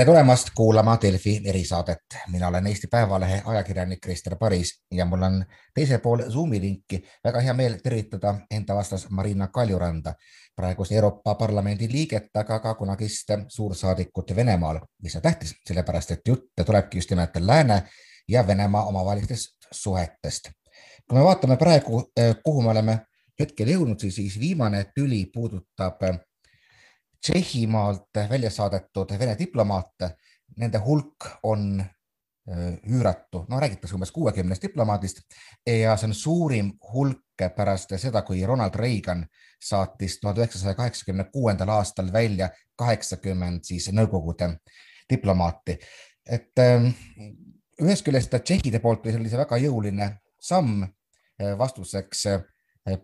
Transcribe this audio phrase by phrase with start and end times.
[0.00, 1.98] tere tulemast kuulama Delfi erisaadet.
[2.28, 5.44] mina olen Eesti Päevalehe ajakirjanik Krister Paris ja mul on
[5.74, 10.14] teisel pool Zoomi linki väga hea meel tervitada enda vastas Marina Kaljuranda,
[10.56, 16.48] praegust Euroopa Parlamendi liiget, aga ka kunagist suursaadikut Venemaal, mis on tähtis, sellepärast et jutt
[16.66, 17.82] tulebki just nimelt Lääne
[18.28, 20.50] ja Venemaa omavahelistest suhetest.
[21.08, 22.02] kui me vaatame praegu,
[22.44, 22.98] kuhu me oleme
[23.40, 26.00] hetkel jõudnud, siis viimane tüli puudutab
[27.20, 30.14] Tšehhimaalt välja saadetud Vene diplomaate,
[30.56, 31.82] nende hulk on
[32.90, 35.20] üüratu, no räägitakse umbes kuuekümnest diplomaadist
[35.66, 39.22] ja see on suurim hulk pärast seda, kui Ronald Reagan
[39.62, 44.56] saatis tuhande üheksasaja kaheksakümne kuuendal aastal välja kaheksakümmend siis Nõukogude
[45.10, 45.78] diplomaati.
[46.30, 46.62] et
[47.80, 50.10] ühest küljest tšehhide poolt oli sellise väga jõuline
[50.40, 50.84] samm
[51.58, 52.26] vastuseks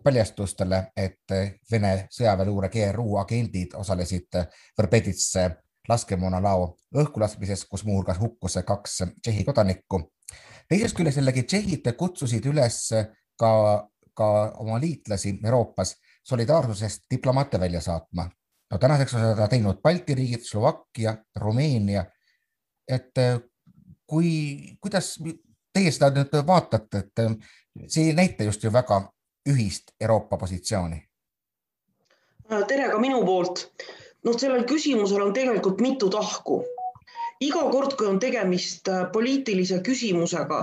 [0.03, 1.33] paljastustele, et
[1.71, 4.37] Vene sõjaväeluure GRU agendid osalesid
[4.77, 5.49] Verbetitse
[5.89, 10.01] laskemoonalao õhkulaskmises, kus muuhulgas hukkus kaks Tšehhi kodanikku.
[10.69, 12.89] teisest küljest jällegi tšehhid kutsusid üles
[13.39, 13.51] ka,
[14.13, 14.27] ka
[14.59, 18.29] oma liitlasi Euroopas solidaarsusest diplomaate välja saatma.
[18.71, 22.05] no tänaseks on seda teinud Balti riigid, Slovakkia, Rumeenia.
[22.87, 23.11] et
[24.07, 24.29] kui,
[24.81, 25.19] kuidas
[25.73, 29.01] teie seda nüüd vaatate, et see ei näita just ju väga
[29.47, 31.03] ühist Euroopa positsiooni?
[32.67, 33.67] tere ka minu poolt.
[34.23, 36.63] noh, sellel küsimusel on tegelikult mitu tahku.
[37.43, 40.59] iga kord, kui on tegemist äh, poliitilise küsimusega,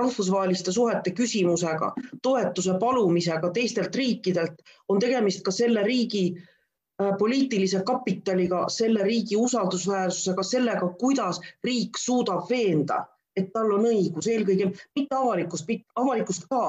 [0.00, 8.66] rahvusvaheliste suhete küsimusega, toetuse palumisega teistelt riikidelt, on tegemist ka selle riigi äh, poliitilise kapitaliga,
[8.68, 15.74] selle riigi usaldusväärsusega, sellega, kuidas riik suudab veenda, et tal on õigus, eelkõige mitte avalikkust,
[15.96, 16.62] avalikkust ka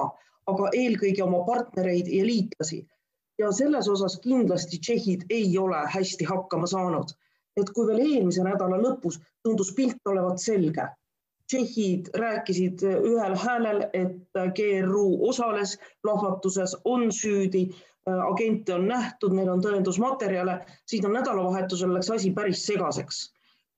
[0.51, 2.85] aga eelkõige oma partnereid ja liitlasi.
[3.39, 7.11] ja selles osas kindlasti tšehhid ei ole hästi hakkama saanud.
[7.57, 10.85] et kui veel eelmise nädala lõpus tundus pilt olevat selge,
[11.47, 17.65] tšehhid rääkisid ühel häälel, et GRU osales plahvatuses, on süüdi,
[18.05, 23.27] agente on nähtud, neil on tõendusmaterjale, siis on nädalavahetusel läks asi päris segaseks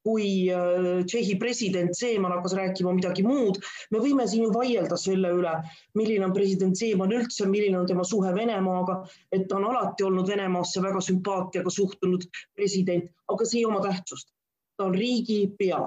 [0.05, 3.59] kui äh, Tšehhi president Zeeman hakkas rääkima midagi muud,
[3.93, 5.53] me võime siin ju vaielda selle üle,
[5.97, 9.01] milline on president Zeeman üldse, milline on tema suhe Venemaaga,
[9.31, 14.31] et ta on alati olnud Venemaasse väga sümpaatiaga suhtunud president, aga see ei oma tähtsust.
[14.79, 15.77] ta on riigipea,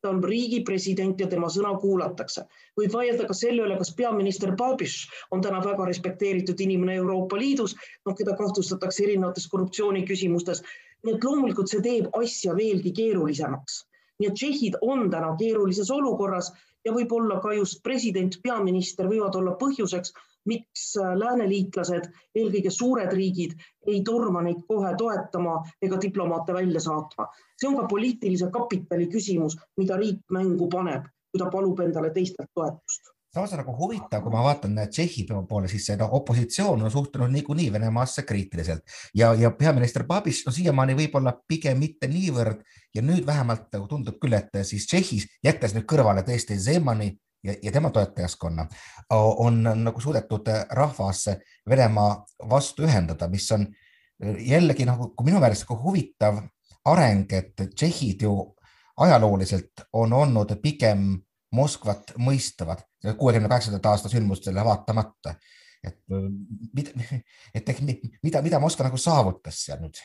[0.00, 2.44] ta on riigi president ja tema sõna kuulatakse.
[2.80, 4.98] võib vaielda ka selle üle, kas peaminister Babiš
[5.30, 7.74] on täna väga respekteeritud inimene Euroopa Liidus,
[8.06, 10.62] noh, keda kahtlustatakse erinevates korruptsiooniküsimustes
[11.06, 13.84] nii et loomulikult see teeb asja veelgi keerulisemaks.
[14.18, 16.48] nii et tšehhid on täna keerulises olukorras
[16.86, 20.12] ja võib-olla ka just president, peaminister võivad olla põhjuseks,
[20.48, 22.08] miks äh, lääneliitlased,
[22.38, 23.56] eelkõige suured riigid
[23.92, 27.28] ei torma neid kohe toetama ega diplomaate välja saatma.
[27.58, 32.50] see on ka poliitilise kapitali küsimus, mida riik mängu paneb, kui ta palub endale teistelt
[32.54, 36.90] toetust samas on nagu huvitav, kui ma vaatan Tšehhi poole, siis see no, opositsioon on
[36.90, 38.82] suhtunud niikuinii Venemaasse kriitiliselt.
[39.14, 42.62] Ja, ja peaminister Babis no siiamaani võib-olla pigem mitte niivõrd.
[42.94, 47.12] Ja nüüd vähemalt nagu tundub küll, et siis Tšehhis, jättes nüüd kõrvale tõesti Zemani
[47.44, 48.66] ja, ja tema toetajaskonna,
[49.14, 51.26] on nagu suudetud rahvas
[51.68, 53.68] Venemaa vastu ühendada, mis on
[54.44, 56.40] jällegi nagu, minu meelest nagu huvitav
[56.88, 58.34] areng, et tšehhid ju
[58.98, 61.10] ajalooliselt on olnud pigem
[61.54, 62.82] Moskvat mõistavad
[63.16, 65.34] kuuekümne kaheksandate aasta sündmustele vaatamata.
[65.84, 65.98] et
[66.74, 66.90] mida,
[67.56, 67.80] et ehk
[68.22, 70.00] mida, mida Moskva nagu saavutas seal nüüd?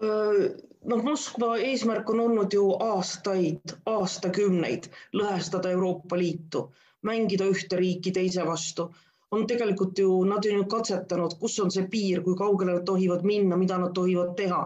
[0.00, 4.88] noh, Moskva eesmärk on olnud ju aastaid, aastakümneid
[5.20, 6.68] lõhestada Euroopa Liitu,
[7.02, 8.90] mängida ühte riiki teise vastu.
[9.30, 13.24] on tegelikult ju, nad on ju katsetanud, kus on see piir, kui kaugele nad tohivad
[13.28, 14.62] minna, mida nad tohivad teha.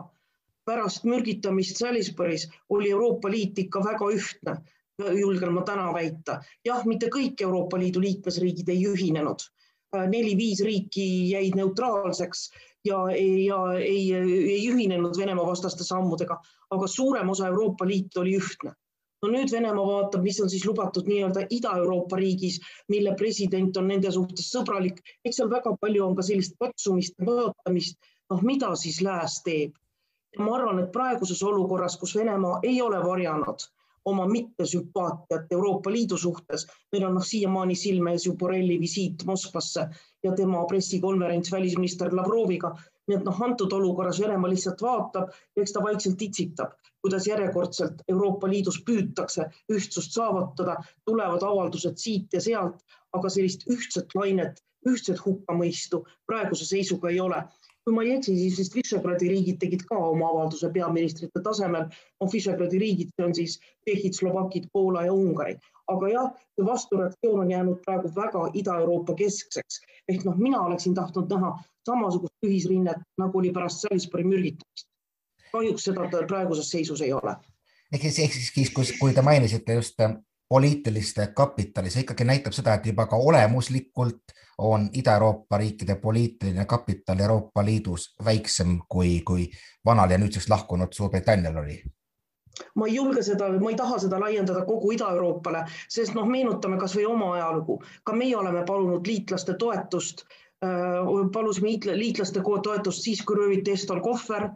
[0.65, 4.57] pärast mürgitamist Salisbury's oli Euroopa Liit ikka väga ühtne
[5.19, 6.41] julgen ma täna väita.
[6.65, 9.47] jah, mitte kõik Euroopa Liidu liikmesriigid ei ühinenud,
[9.93, 12.51] neli-viis riiki jäid neutraalseks
[12.85, 12.99] ja,
[13.47, 16.39] ja ei, ei ühinenud Venemaa vastaste sammudega,
[16.71, 18.73] aga suurem osa Euroopa Liitu oli ühtne
[19.23, 22.57] no nüüd Venemaa vaatab, mis on siis lubatud nii-öelda Ida-Euroopa riigis,
[22.91, 24.99] mille president on nende suhtes sõbralik.
[25.25, 28.01] eks seal väga palju on ka sellist katsumist vaatamist,
[28.33, 29.79] noh, mida siis lääs teeb.
[30.39, 33.69] ma arvan, et praeguses olukorras, kus Venemaa ei ole varjanud
[34.05, 36.67] oma mittesümpaatiat Euroopa Liidu suhtes.
[36.93, 39.87] meil on noh, siiamaani silme ees ju Borrelli visiit Moskvasse
[40.23, 42.75] ja tema pressikonverents välisminister Lavroviga.
[43.09, 48.03] nii et noh, antud olukorras Venemaa lihtsalt vaatab ja eks ta vaikselt itsitab, kuidas järjekordselt
[48.09, 55.19] Euroopa Liidus püütakse ühtsust saavutada, tulevad avaldused siit ja sealt, aga sellist ühtset lainet, ühtset
[55.27, 57.43] hukkamõistu praeguse seisuga ei ole
[57.85, 61.89] kui ma ei eksi, siis vist Visegradi riigid tegid ka oma avalduse peaministrite tasemel.
[62.21, 65.57] no Visegradi riigid, see on siis Tšehhid, Slovakid, Poola ja Ungari,
[65.91, 71.31] aga jah, see vastureaktsioon on jäänud praegu väga Ida-Euroopa keskseks ehk noh, mina oleksin tahtnud
[71.31, 71.53] näha
[71.87, 74.89] samasugust ühisrinnet, nagu oli pärast Salisbury mürgitamist.
[75.53, 77.37] kahjuks seda praeguses seisus ei ole.
[77.93, 79.99] ehk siis, siis, kui te mainisite just
[80.49, 87.21] poliitiliste kapitali, see ikkagi näitab seda, et juba ka olemuslikult on Ida-Euroopa riikide poliitiline kapital
[87.21, 89.51] Euroopa Liidus väiksem kui, kui
[89.85, 91.83] vanal ja nüüdseks lahkunud Suurbritannial oli.
[92.75, 97.07] Ma ei julge seda, ma ei taha seda laiendada kogu Ida-Euroopale, sest noh, meenutame kasvõi
[97.09, 100.27] oma ajalugu, ka meie oleme palunud liitlaste toetust,
[101.33, 104.51] palusime liitlaste toetust siis, kui rööviti Eston Kohver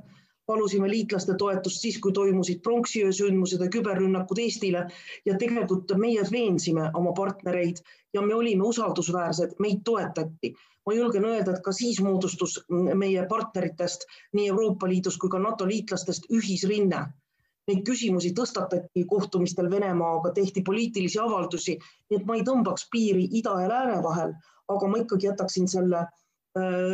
[0.47, 4.87] palusime liitlaste toetust siis, kui toimusid pronksiöö sündmused ja küberrünnakud Eestile
[5.27, 7.83] ja tegelikult meie veensime oma partnereid
[8.15, 10.55] ja me olime usaldusväärsed, meid toetati.
[10.87, 12.61] ma julgen öelda, et ka siis moodustus
[12.95, 14.05] meie partneritest
[14.39, 17.01] nii Euroopa Liidus kui ka NATO liitlastest ühisrinne.
[17.67, 21.75] Neid küsimusi tõstatati kohtumistel Venemaaga, tehti poliitilisi avaldusi,
[22.11, 24.37] nii et ma ei tõmbaks piiri ida ja lääne vahel,
[24.69, 26.26] aga ma ikkagi jätaksin selle Äh,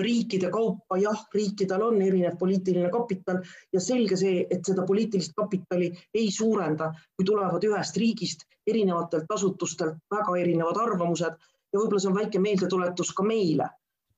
[0.02, 3.38] riikide kaupa, jah, riikidel on erinev poliitiline kapital
[3.72, 10.00] ja selge see, et seda poliitilist kapitali ei suurenda, kui tulevad ühest riigist erinevatelt asutustelt
[10.10, 11.38] väga erinevad arvamused
[11.72, 13.70] ja võib-olla see on väike meeldetuletus ka meile.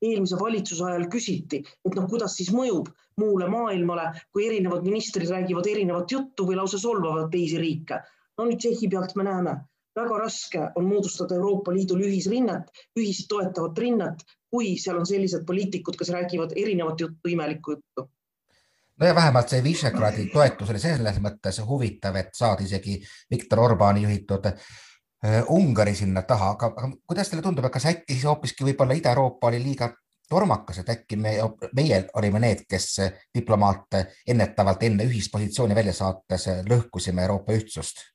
[0.04, 5.68] eelmise valitsuse ajal küsiti, et noh, kuidas siis mõjub muule maailmale, kui erinevad ministrid räägivad
[5.70, 8.00] erinevat juttu või lausa solvavad teisi riike.
[8.38, 9.54] no nüüd Tšehhi pealt me näeme,
[9.96, 12.68] väga raske on moodustada Euroopa Liidul ühisrinnet,
[12.98, 14.24] ühist toetavat rinnet,
[14.54, 18.08] kui seal on sellised poliitikud, kes räägivad erinevat juttu, imelikku juttu
[19.00, 24.04] no ja vähemalt see Visegradi toetus oli selles mõttes huvitav, et saadi isegi Viktor Orbani
[24.06, 29.50] juhitud äh, Ungari sinna taha, aga, kuidas teile tundub, kas äkki siis hoopiski võib-olla Ida-Euroopa
[29.50, 29.90] oli liiga
[30.30, 31.34] tormakas, et äkki me,
[31.76, 32.88] meie olime need, kes
[33.34, 38.13] diplomaate ennetavalt enne ühispositsiooni välja saates lõhkusime Euroopa ühtsust?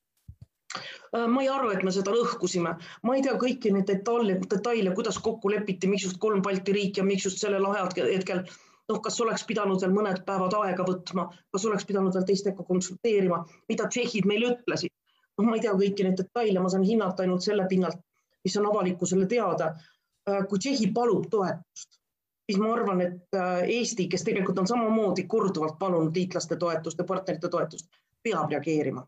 [0.77, 2.75] Äh, ma ei arva, et me seda lõhkusime,
[3.07, 7.01] ma ei tea kõiki neid detaile, detaile, kuidas kokku lepiti, miks just kolm Balti riiki
[7.01, 8.43] ja miks just sellel hetkel
[8.89, 13.43] noh, kas oleks pidanud veel mõned päevad aega võtma, kas oleks pidanud veel teistega konsulteerima,
[13.69, 14.93] mida tšehhid meile ütlesid.
[15.39, 18.01] noh, ma ei tea kõiki neid detaile, ma saan hinnata ainult selle pinnalt,
[18.43, 19.73] mis on avalikkusele teada.
[20.29, 22.01] Äh, kui Tšehhi palub toetust,
[22.49, 27.07] siis ma arvan, et äh, Eesti, kes tegelikult on samamoodi korduvalt palunud liitlaste toetust ja
[27.07, 27.87] partnerite toetust,
[28.23, 29.05] peab reageerima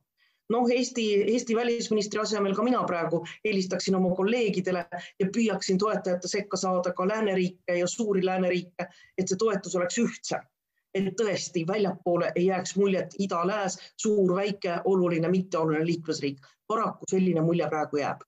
[0.51, 4.86] noh, Eesti, Eesti välisministri asemel ka mina praegu helistaksin oma kolleegidele
[5.19, 8.88] ja püüaksin toetajate sekka saada ka lääneriike ja suuri lääneriike,
[9.18, 10.48] et see toetus oleks ühtsem.
[10.94, 16.42] et tõesti väljapoole ei jääks muljet ida-lääs, suur, väike, oluline, mitteoluline liikmesriik.
[16.68, 18.27] paraku selline mulje praegu jääb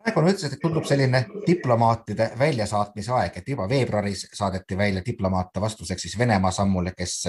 [0.00, 6.02] praegu on üldse, tundub selline diplomaatide väljasaatmise aeg, et juba veebruaris saadeti välja diplomaate vastuseks
[6.02, 7.28] siis Venemaa sammule, kes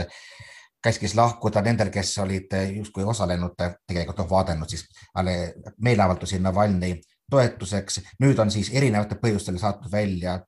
[0.83, 3.53] käskis lahkuda nendel, kes olid justkui osalenud,
[3.87, 4.87] tegelikult noh, vaadanud siis
[5.77, 6.95] meeleavaldusi Navalnõi
[7.31, 8.01] toetuseks.
[8.19, 10.39] nüüd on siis erinevatel põhjustel saatnud välja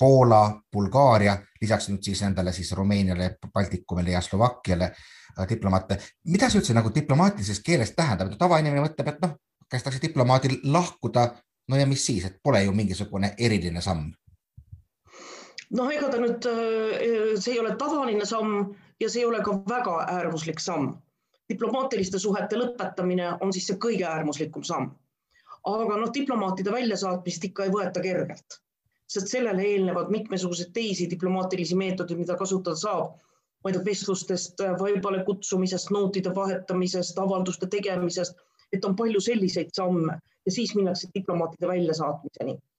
[0.00, 5.98] Poola, Bulgaaria, lisaks nüüd siis endale siis Rumeeniale, Baltikumile ja Slovakkiale äh, diplomaate.
[6.24, 9.34] mida see üldse nagu diplomaatilises keeles tähendab, tavainimene mõtleb, et noh,
[9.70, 11.26] kästakse diplomaadil lahkuda,
[11.68, 14.08] no ja mis siis, et pole ju mingisugune eriline samm.
[15.76, 19.54] noh, ega ta nüüd, äh, see ei ole tavaline samm ja see ei ole ka
[19.68, 20.94] väga äärmuslik samm.
[21.48, 24.90] diplomaatiliste suhete lõpetamine on siis see kõige äärmuslikum samm.
[25.72, 28.60] aga noh, diplomaatide väljasaatmist ikka ei võeta kergelt,
[29.14, 33.18] sest sellele eelnevad mitmesuguseid teisi diplomaatilisi meetodeid, mida kasutada saab.
[33.64, 38.38] ma ei tea, vestlustest, vaibale kutsumisest, nootide vahetamisest, avalduste tegemisest,
[38.72, 42.69] et on palju selliseid samme ja siis minnakse diplomaatide väljasaatmiseni Äh,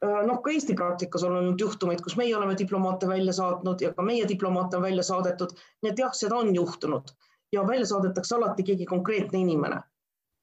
[0.00, 4.02] noh, ka Eesti praktikas on olnud juhtumeid, kus meie oleme diplomaate välja saatnud ja ka
[4.02, 5.52] meie diplomaate on välja saadetud.
[5.82, 7.12] nii et jah, seda on juhtunud
[7.52, 9.80] ja välja saadetakse alati keegi konkreetne inimene.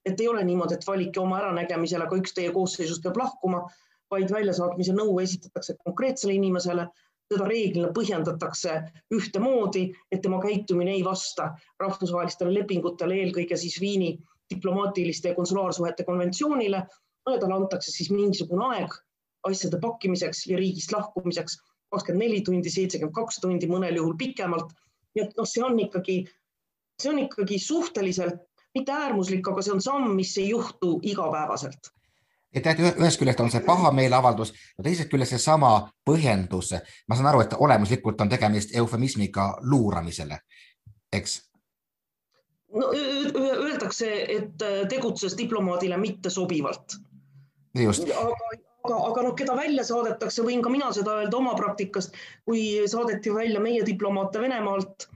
[0.05, 3.65] et ei ole niimoodi, et valige oma äranägemisel, aga üks teie koosseisust peab lahkuma,
[4.11, 6.87] vaid väljasaatmise nõue esitatakse konkreetsele inimesele.
[7.33, 8.73] seda reeglina põhjendatakse
[9.11, 11.49] ühtemoodi, et tema käitumine ei vasta
[11.79, 14.13] rahvusvahelistele lepingutele, eelkõige siis Viini
[14.53, 16.85] diplomaatiliste ja konsulaarsuhete konventsioonile
[17.25, 18.95] no ja talle antakse siis mingisugune aeg
[19.47, 21.57] asjade pakkimiseks ja riigist lahkumiseks
[21.91, 24.73] kakskümmend neli tundi, seitsekümmend kaks tundi, mõnel juhul pikemalt.
[25.15, 26.17] nii et noh, see on ikkagi,
[27.01, 28.43] see on ikkagi suhteliselt
[28.75, 31.91] mitte äärmuslik, aga see on samm, mis ei juhtu igapäevaselt
[32.53, 35.71] et jah, ühest küljest on see pahameeleavaldus ja teisest küljest seesama
[36.07, 36.73] põhjendus,
[37.07, 40.39] ma saan aru, et olemuslikult on tegemist eufemismiga luuramisele,
[41.13, 41.41] eks?
[42.77, 46.97] no öeldakse, et tegutses diplomaadile mittesobivalt.
[47.77, 52.15] aga aga, aga noh, keda välja saadetakse, võin ka mina seda öelda oma praktikast,
[52.47, 55.09] kui saadeti välja meie diplomaate Venemaalt,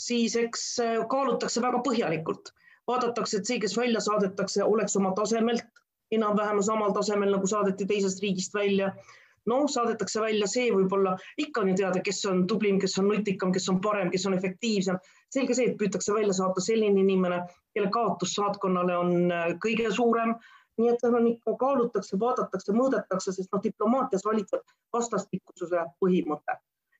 [0.00, 2.54] siis eks äh, kaalutakse väga põhjalikult,
[2.88, 5.68] vaadatakse, et see, kes välja saadetakse, oleks oma tasemelt
[6.14, 8.92] enam-vähem samal tasemel, nagu saadeti teisest riigist välja.
[9.48, 13.52] noh, saadetakse välja see võib-olla, ikka on ju teada, kes on tublim, kes on nutikam,
[13.52, 14.98] kes on parem, kes on efektiivsem.
[15.32, 17.38] selge see, et püütakse välja saata selline inimene,
[17.76, 20.34] kelle kaotus saatkonnale on äh, kõige suurem
[20.78, 26.58] nii et on ikka kaalutakse, vaadatakse, mõõdetakse, sest noh, diplomaatias valitseb vastastikususe põhimõte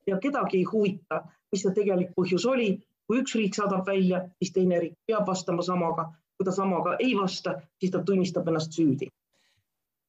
[0.08, 2.78] ja kedagi ei huvita, mis see tegelik põhjus oli.
[3.08, 7.14] kui üks riik saadab välja, siis teine riik peab vastama samaga, kui ta samaga ei
[7.16, 9.08] vasta, siis ta tunnistab ennast süüdi.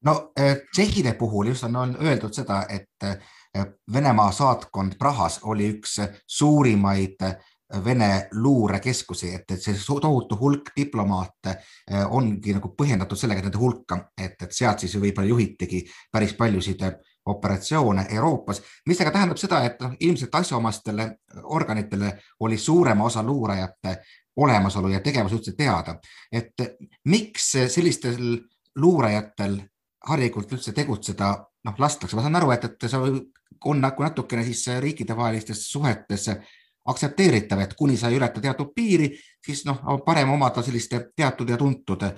[0.05, 3.17] no eh, Tšehhide puhul just on, öeldud seda, et eh,
[3.93, 5.95] Venemaa saatkond Prahas oli üks
[6.27, 7.23] suurimaid
[7.69, 13.99] Vene luurekeskusi, et, et see tohutu hulk diplomaate eh, ongi nagu põhjendatud sellega nende hulka,
[14.17, 16.95] et, et sealt siis võib-olla juhitigi päris paljusid eh,
[17.29, 21.05] operatsioone Euroopas, mis aga tähendab seda, et noh, ilmselt asjaomastele
[21.53, 23.99] organitele oli suurema osa luurajate
[24.39, 25.99] olemasolu ja tegevus üldse teada.
[26.31, 26.53] et
[27.05, 28.39] miks sellistel
[28.75, 29.59] luurajatel
[30.07, 31.33] harilikult üldse tegutseda
[31.65, 33.19] noh, lastakse, ma saan aru, et, et see
[33.69, 36.29] on nagu natukene siis riikidevahelistes suhetes
[36.89, 39.10] aktsepteeritav, et kuni sa ei ületa teatud piiri,
[39.46, 42.15] siis noh, parem omada sellist teatud ja tuntud äh,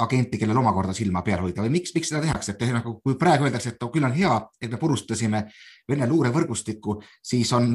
[0.00, 1.64] agenti, kellel omakorda silma peal hoida.
[1.64, 4.72] Või miks, miks seda tehakse, et nagu kui praegu öeldakse, et küll on hea, et
[4.72, 5.46] me purustasime
[5.86, 7.68] Vene luurevõrgustikku, siis on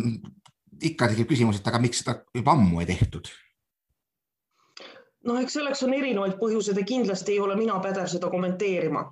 [0.84, 3.32] ikka tekib küsimus, et aga miks seda juba ammu ei tehtud?
[5.28, 9.04] noh, eks selleks on erinevaid põhjuseid ja kindlasti ei ole mina pädev seda kommenteerima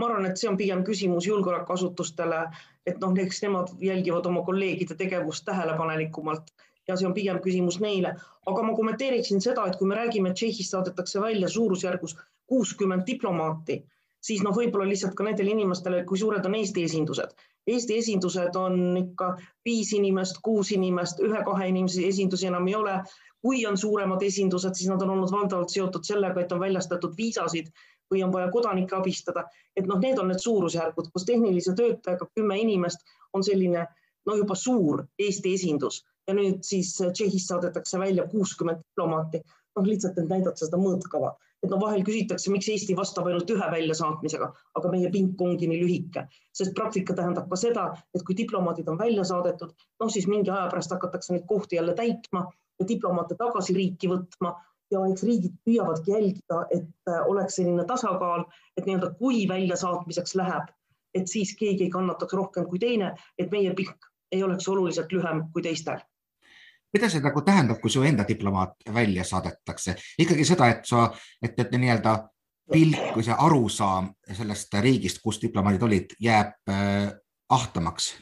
[0.00, 2.40] ma arvan, et see on pigem küsimus julgeolekuasutustele,
[2.88, 6.52] et noh, eks nemad jälgivad oma kolleegide tegevust tähelepanelikumalt
[6.88, 8.14] ja see on pigem küsimus neile.
[8.50, 12.16] aga ma kommenteeriksin seda, et kui me räägime, et Tšehhist saadetakse välja suurusjärgus
[12.50, 13.76] kuuskümmend diplomaati,
[14.20, 17.36] siis noh, võib-olla lihtsalt ka nendele inimestele, kui suured on Eesti esindused.
[17.70, 19.34] Eesti esindused on ikka
[19.68, 23.02] viis inimest, kuus inimest, ühe-kahe inimese esindusi enam ei ole.
[23.40, 27.70] kui on suuremad esindused, siis nad on olnud valdavalt seotud sellega, et on väljastatud viisasid
[28.10, 29.44] või on vaja kodanikke abistada,
[29.76, 33.86] et noh, need on need suurusjärgud, kus tehnilise töötajaga kümme inimest on selline
[34.26, 36.02] no juba suur Eesti esindus.
[36.28, 39.40] Ja nüüd siis Tšehhist saadetakse välja kuuskümmend diplomaati,
[39.76, 41.32] noh lihtsalt, et näidata seda mõõtkava,
[41.64, 45.80] et no vahel küsitakse, miks Eesti vastab ainult ühe väljasaatmisega, aga meie pink ongi nii
[45.82, 46.26] lühike,
[46.56, 50.68] sest praktika tähendab ka seda, et kui diplomaadid on välja saadetud, noh siis mingi aja
[50.72, 52.46] pärast hakatakse neid kohti jälle täitma
[52.80, 54.54] ja diplomaate tagasi riiki võtma
[54.90, 58.44] ja eks riigid püüavadki jälgida, et äh, oleks selline tasakaal,
[58.76, 60.70] et nii-öelda kui väljasaatmiseks läheb,
[61.14, 65.46] et siis keegi ei kannataks rohkem kui teine, et meie pikk ei oleks oluliselt lühem
[65.52, 66.02] kui teistel.
[66.92, 71.06] Mida see nagu tähendab, kui su enda diplomaat välja saadetakse, ikkagi seda, et sa,
[71.42, 72.16] et, et nii-öelda
[72.70, 77.12] pilk või see arusaam sellest riigist, kus diplomaadid olid, jääb äh,
[77.50, 78.12] ahtamaks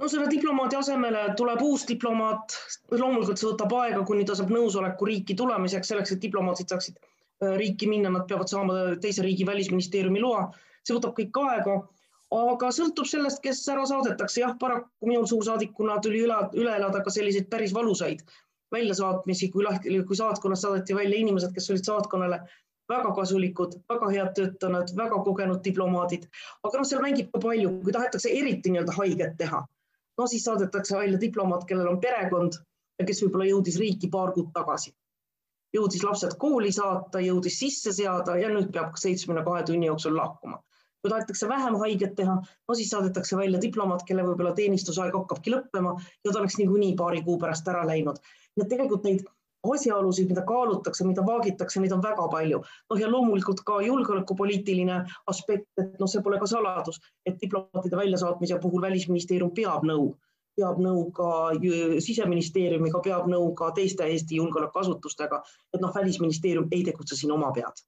[0.00, 2.56] no selle diplomaadi asemele tuleb uus diplomaat,
[2.90, 7.56] loomulikult see võtab aega, kuni ta saab nõusoleku riiki tulemiseks, selleks, et diplomaadid saaksid äh,
[7.60, 10.46] riiki minna, nad peavad saama teise riigi välisministeeriumi loa,
[10.86, 11.80] see võtab kõik aega,
[12.36, 17.12] aga sõltub sellest, kes ära saadetakse, jah, paraku minul suursaadikuna tuli üle, üle elada ka
[17.12, 18.24] selliseid päris valusaid
[18.72, 22.38] väljasaatmisi, kui lahti, kui saatkonnas saadeti välja inimesed, kes olid saatkonnale
[22.90, 26.28] väga kasulikud, väga head töötanud, väga kogenud diplomaadid,
[26.62, 29.64] aga noh, seal mängib ka palju, kui tahetakse eriti nii-öelda haiget teha
[30.20, 32.58] no siis saadetakse välja diplomaat, kellel on perekond
[33.00, 34.92] ja kes võib-olla jõudis riiki paar kuud tagasi.
[35.76, 40.60] jõudis lapsed kooli saata, jõudis sisse seada ja nüüd peab seitsmekümne kahe tunni jooksul lahkuma.
[41.00, 42.34] kui tahetakse vähem haiget teha,
[42.68, 47.22] no siis saadetakse välja diplomaat, kelle võib-olla teenistusaeg hakkabki lõppema ja ta oleks niikuinii paari
[47.28, 48.20] kuu pärast ära läinud.
[48.56, 49.24] nii et tegelikult neid
[49.74, 52.62] asjaolusid, mida kaalutakse, mida vaagitakse, neid on väga palju.
[52.90, 54.96] noh, ja loomulikult ka julgeolekupoliitiline
[55.32, 60.10] aspekt, et noh, see pole ka saladus, et diplomaatide väljasaatmise puhul Välisministeerium peab nõu,
[60.56, 61.30] peab nõu ka
[62.08, 65.42] siseministeeriumiga, peab nõu ka teiste Eesti julgeolekuasutustega,
[65.74, 67.84] et noh, Välisministeerium ei tegutse siin oma pead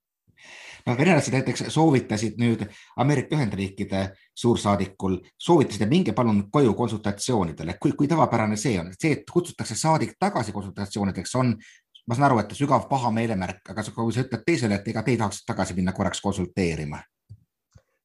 [0.87, 2.65] no venelased näiteks soovitasid nüüd
[2.99, 4.03] Ameerika Ühendriikide
[4.35, 9.77] suursaadikul, soovitasid, et minge palun koju konsultatsioonidele, kui, kui tavapärane see on, see, et kutsutakse
[9.79, 11.55] saadik tagasi konsultatsioonideks, on,
[12.07, 15.21] ma saan aru, et sügav pahameelemärk, aga kui sa ütled teisele, et ega te ei
[15.21, 17.01] tahaks tagasi minna korraks konsulteerima?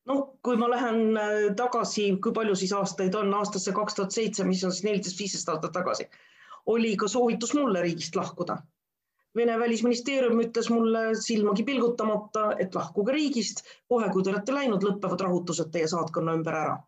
[0.08, 4.46] No kui ma lähen äh, tagasi, kui palju siis aastaid on, aastasse kaks tuhat seitse,
[4.48, 6.08] mis on siis neliteist, viisteist aastat tagasi,
[6.66, 8.62] oli ka soovitus mulle riigist lahkuda
[9.38, 15.22] Vene välisministeerium ütles mulle silmagi pilgutamata, et lahkuge riigist, kohe kui te olete läinud, lõpevad
[15.26, 16.78] rahutused teie saatkonna ümber ära.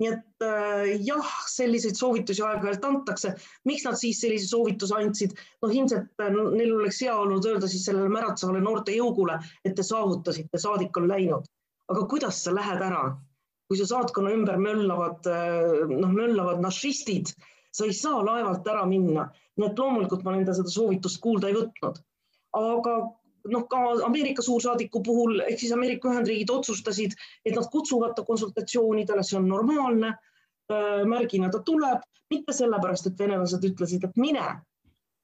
[0.00, 3.34] nii et äh, jah, selliseid soovitusi aeg-ajalt antakse.
[3.68, 5.34] miks nad siis sellise soovituse andsid?
[5.62, 9.84] noh, ilmselt äh, neil oleks hea olnud öelda siis sellele märatsevale noorte jõugule, et te
[9.84, 11.50] saavutasite, saadik on läinud.
[11.92, 13.04] aga kuidas sa lähed ära,
[13.68, 15.28] kui su saatkonna ümber möllavad,
[15.90, 17.34] noh, möllavad našistid,
[17.72, 19.28] sa ei saa laevalt ära minna.
[19.56, 21.98] nii et loomulikult ma nende seda soovitust kuulda ei võtnud.
[22.58, 22.94] aga
[23.54, 29.22] noh, ka Ameerika suursaadiku puhul ehk siis Ameerika Ühendriigid otsustasid, et nad kutsuvad ta konsultatsioonidele,
[29.22, 30.14] see on normaalne.
[31.08, 34.44] märgina ta tuleb, mitte sellepärast, et venelased ütlesid, et mine,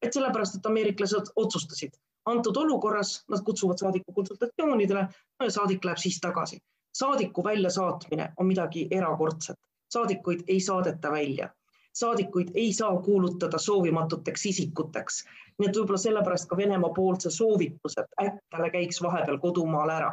[0.02, 1.96] et sellepärast, et ameeriklased otsustasid.
[2.28, 6.58] antud olukorras nad kutsuvad saadiku konsultatsioonidele no ja saadik läheb siis tagasi.
[6.92, 9.56] saadiku väljasaatmine on midagi erakordset,
[9.88, 11.48] saadikuid ei saadeta välja
[11.94, 15.24] saadikuid ei saa kuulutada soovimatuteks isikuteks.
[15.58, 19.90] nii et võib-olla sellepärast ka Venemaa poolt see soovitus, et äkki talle käiks vahepeal kodumaal
[19.90, 20.12] ära.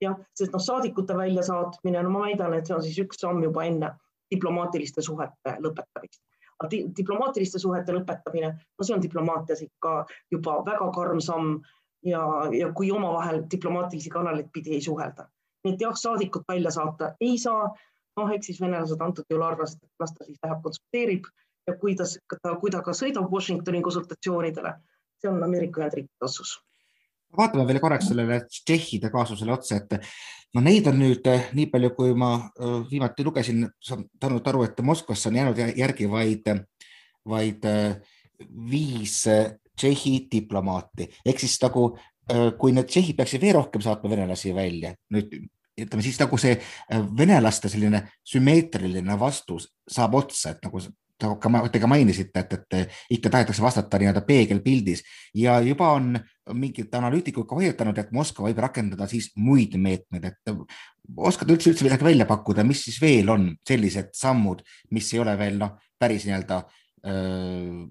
[0.00, 3.64] jah, sest noh, saadikute väljasaatmine, no ma väidan, et see on siis üks samm juba
[3.64, 3.92] enne
[4.34, 6.22] diplomaatiliste suhete lõpetamist.
[6.96, 11.60] diplomaatiliste suhete lõpetamine, no see on diplomaatias ikka juba väga karm samm
[12.04, 12.24] ja,
[12.58, 15.28] ja kui omavahel diplomaatilisi kanaleid pidi ei suhelda.
[15.64, 17.68] nii et jah, saadikut välja saata ei saa
[18.20, 21.28] noh, eks siis venelased antud juhul arvasid, et las ta siis läheb konsulteerib
[21.68, 22.06] ja kui ta,
[22.60, 24.74] kui ta ka sõidab Washingtoni konsultatsioonidele,
[25.20, 26.58] see on Ameerika Ühendriikide otsus.
[27.36, 30.08] Vaatame veel korraks sellele tšehhide kaasusele otsa, et
[30.56, 35.30] no neid on nüüd nii palju, kui ma äh, viimati lugesin, saanud aru, et Moskvasse
[35.30, 36.50] on jäänud järgi vaid,
[37.30, 38.00] vaid äh,
[38.70, 39.22] viis
[39.80, 41.06] Tšehhi diplomaati.
[41.24, 41.86] Ehk siis nagu
[42.60, 45.32] kui need tšehhid peaksid veel rohkem saatma venelasi välja, nüüd
[45.78, 50.82] ütleme siis nagu see äh, venelaste selline sümmeetriline vastus saab otsa, et nagu
[51.20, 55.02] ka te ka mainisite, et, et ikka tahetakse vastata nii-öelda peegelpildis.
[55.36, 56.14] Ja juba on
[56.56, 60.52] mingid analüütikud ka hoiatanud, et Moskva võib rakendada siis muid meetmeid, et
[61.16, 65.36] oskad üldse üldse midagi välja pakkuda, mis siis veel on sellised sammud, mis ei ole
[65.40, 67.82] veel noh, päris nii-öelda äh,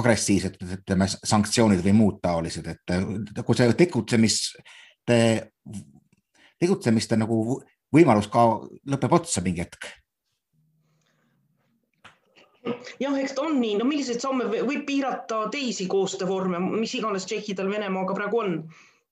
[0.00, 5.20] agressiivsed, ütleme sanktsioonid või muud taolised, et kui see tegutsemiste
[6.60, 7.60] tegutsemiste nagu
[7.94, 8.46] võimalus ka
[8.92, 9.88] lõpeb otsa mingi hetk
[13.00, 17.70] jah, eks ta on nii, no milliseid samme võib piirata teisi koostöövorme, mis iganes tšehhidel
[17.72, 18.56] Venemaaga praegu on.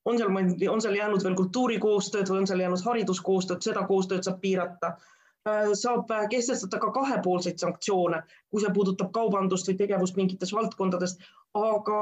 [0.09, 0.33] on seal,
[0.73, 4.95] on seal jäänud veel kultuurikoostööd või on seal jäänud hariduskoostööd, seda koostööd saab piirata.
[5.49, 11.17] Äh, saab kehtestada ka kahepoolseid sanktsioone, kui see puudutab kaubandust või tegevust mingites valdkondades,
[11.57, 12.01] aga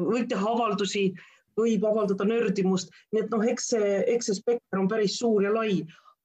[0.00, 1.10] võib teha avaldusi
[1.58, 5.52] võib avaldada nördimust, nii et noh, eks see, eks see spekter on päris suur ja
[5.54, 5.82] lai.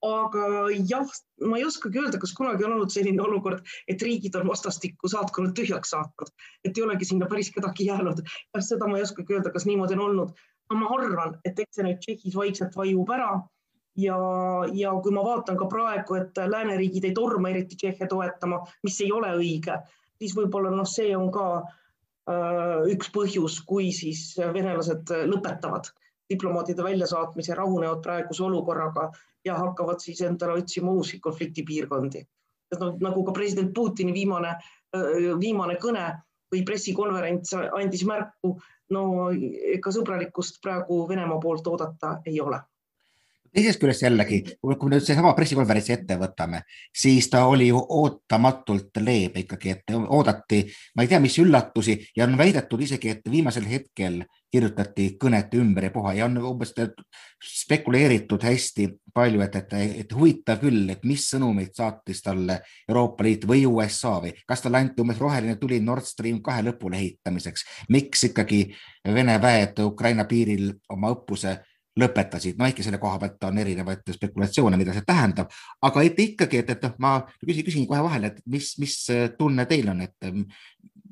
[0.07, 0.47] aga
[0.85, 1.09] jah,
[1.49, 5.55] ma ei oskagi öelda, kas kunagi on olnud selline olukord, et riigid on vastastikku saatkonnad
[5.57, 6.29] tühjaks saatnud,
[6.63, 8.21] et ei olegi sinna päris kedagi jäänud.
[8.61, 10.35] seda ma ei oskagi öelda, kas niimoodi on olnud.
[10.69, 13.31] no ma arvan, et eks see nüüd Tšehhis vaikselt vajub ära
[13.97, 14.19] ja,
[14.73, 19.11] ja kui ma vaatan ka praegu, et lääneriigid ei torma eriti Tšehhe toetama, mis ei
[19.11, 19.81] ole õige,
[20.21, 21.85] siis võib-olla noh, see on ka Äh,
[22.91, 25.89] üks põhjus, kui siis venelased lõpetavad
[26.27, 29.09] diplomaatide väljasaatmise, rahunevad praeguse olukorraga
[29.47, 32.25] ja hakkavad siis endale otsima uusi konfliktipiirkondi.
[32.99, 34.57] Nagu ka president Putini viimane,
[34.95, 36.09] äh, viimane kõne
[36.51, 38.57] või pressikonverents andis märku,
[38.91, 42.59] no ega sõbralikkust praegu Venemaa poolt oodata ei ole
[43.53, 46.63] teisest küljest jällegi, kui me nüüd seesama pressikonverentsi ette võtame,
[46.95, 50.63] siis ta oli ju ootamatult leebe ikkagi, et oodati,
[50.95, 55.89] ma ei tea, mis üllatusi ja on väidetud isegi, et viimasel hetkel kirjutati kõnet ümber
[55.89, 56.73] ja puha ja on umbes
[57.43, 63.47] spekuleeritud hästi palju, et, et, et huvitav küll, et mis sõnumeid saatis talle Euroopa Liit
[63.49, 68.29] või USA või kas talle anti umbes roheline tuli Nord Stream kahe lõpule ehitamiseks, miks
[68.31, 68.67] ikkagi
[69.07, 71.53] Vene väed Ukraina piiril oma õppuse
[71.97, 76.61] lõpetasid, no ehkki selle koha pealt on erinevaid spekulatsioone, mida see tähendab, aga et ikkagi,
[76.63, 78.95] et, et ma küsin, küsin kohe vahele, et mis, mis
[79.37, 80.29] tunne teil on, et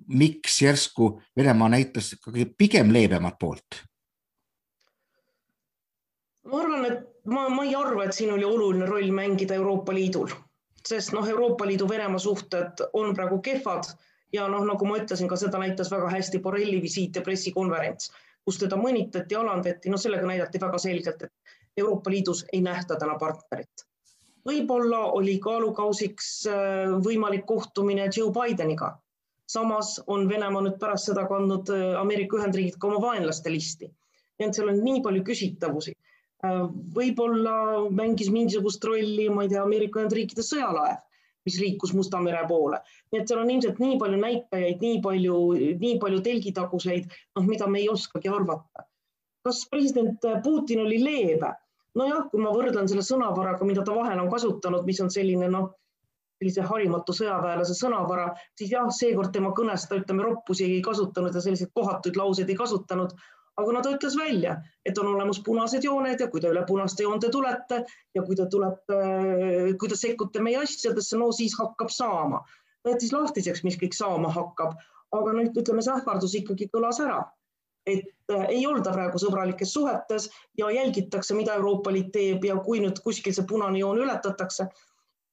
[0.08, 3.84] miks järsku Venemaa näitas ikkagi pigem leebemat poolt?
[6.46, 10.30] ma arvan, et ma, ma ei arva, et siin oli oluline roll mängida Euroopa Liidul,
[10.86, 13.90] sest noh, Euroopa Liidu Venemaa suhted on praegu kehvad
[14.34, 18.12] ja noh, nagu ma ütlesin, ka seda näitas väga hästi Borrelli visiit ja pressikonverents
[18.46, 23.18] kus teda mõnitati, alandati, no sellega näidati väga selgelt, et Euroopa Liidus ei nähta täna
[23.20, 23.86] partnerit.
[24.46, 28.92] võib-olla oli kaalukausiks äh, võimalik kohtumine Joe Bideniga.
[29.48, 33.90] samas on Venemaa nüüd pärast seda kandnud äh, Ameerika Ühendriigid ka oma vaenlaste listi.
[34.40, 35.96] nii et seal on nii palju küsitavusi.
[36.46, 36.62] Äh,
[37.00, 37.58] võib-olla
[37.90, 41.02] mängis mingisugust rolli, ma ei tea, Ameerika Ühendriikide sõjalaev
[41.46, 42.82] mis liikus Musta mere poole.
[43.12, 45.38] nii et seal on ilmselt nii palju näitajaid, nii palju,
[45.84, 48.88] nii palju telgitaguseid, noh, mida me ei oskagi arvata.
[49.46, 51.54] kas president Putin oli leebe?
[51.96, 55.70] nojah, kui ma võrdlen selle sõnavaraga, mida ta vahel on kasutanud, mis on selline noh,
[56.40, 58.28] sellise harimatu sõjaväelase sõnavara,
[58.60, 62.60] siis jah, seekord tema kõnes ta ütleme roppusi ei kasutanud ja selliseid kohatuid lauseid ei
[62.60, 63.16] kasutanud.
[63.58, 67.06] Aga no ta ütles välja, et on olemas punased jooned ja kui te üle punaste
[67.06, 67.84] joonte tulete
[68.16, 69.00] ja kui te tulete,
[69.80, 72.44] kui te sekkute meie asjadesse, no siis hakkab saama.
[72.84, 74.76] ta jättis lahtiseks, mis kõik saama hakkab,
[75.16, 77.24] aga nüüd ütleme, see ähvardus ikkagi kõlas ära
[77.86, 82.82] et äh, ei olda praegu sõbralikes suhetes ja jälgitakse, mida Euroopa Liit teeb ja kui
[82.82, 84.68] nüüd kuskil see punane joon ületatakse.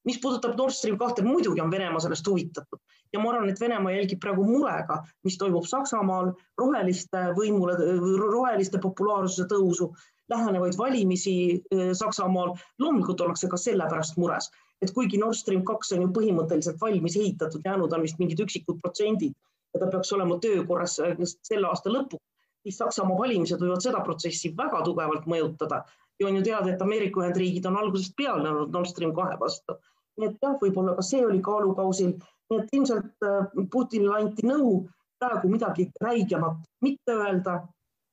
[0.05, 2.81] mis puudutab Nord Stream kahte, muidugi on Venemaa sellest huvitatud
[3.13, 7.77] ja ma arvan, et Venemaa jälgib praegu murega, mis toimub Saksamaal, roheliste võimule,
[8.23, 9.91] roheliste populaarsuse tõusu,
[10.33, 12.57] lähenevaid valimisi äh, Saksamaal.
[12.79, 14.51] loomulikult ollakse ka selle pärast mures,
[14.83, 18.81] et kuigi Nord Stream kaks on ju põhimõtteliselt valmis ehitatud, jäänud on vist mingid üksikud
[18.83, 19.35] protsendid
[19.75, 22.29] ja ta peaks olema töökorras äh, selle aasta lõpuks
[22.63, 25.83] siis Saksamaa valimised võivad seda protsessi väga tugevalt mõjutada
[26.21, 29.79] ja on ju teada, et Ameerika Ühendriigid on algusest peale olnud Nord Stream kahe vastu.
[30.21, 32.11] nii et jah, võib-olla ka see oli kaalukausil,
[32.53, 34.83] nii et ilmselt äh, Putinile anti nõu
[35.23, 37.61] praegu midagi räigemat mitte öelda,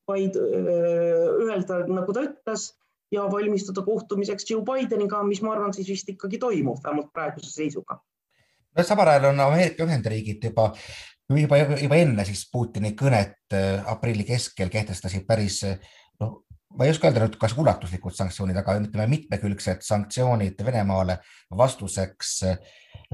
[0.09, 0.73] vaid äh,
[1.47, 2.69] öelda, nagu ta ütles
[3.13, 7.97] ja valmistuda kohtumiseks Joe Bideniga, mis ma arvan, siis vist ikkagi toimub, vähemalt praeguse seisuga.
[8.77, 10.69] No samal ajal on Ameerika Ühendriigid juba
[11.33, 16.43] juba, juba enne siis Putini kõnet äh, aprilli keskel kehtestasid päris noh,
[16.77, 21.17] ma ei oska öelda nüüd, kas ulatuslikud sanktsioonid, aga ütleme mitmekülgsed sanktsioonid Venemaale
[21.57, 22.59] vastuseks äh,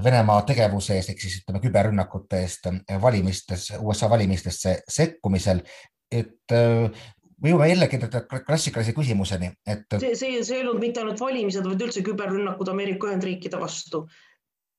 [0.04, 5.62] Venemaa tegevuse eest ehk siis ütleme küberrünnakute eest äh, valimistes, USA valimistesse sekkumisel.
[6.12, 6.52] et
[7.42, 7.98] me jõuame jällegi
[8.46, 9.88] klassikalise küsimuseni, et.
[9.98, 14.04] see, see, see ei olnud mitte ainult valimised, vaid üldse küberrünnakud Ameerika Ühendriikide vastu.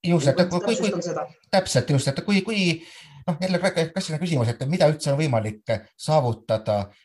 [0.06, 0.94] just, et kui, kui,
[1.52, 2.62] täpselt just, et kui, kui
[3.28, 7.04] noh, jälle klassiline küsimus, et mida üldse on võimalik saavutada äh,